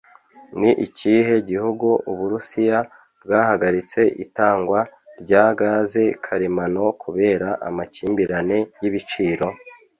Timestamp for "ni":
0.59-0.71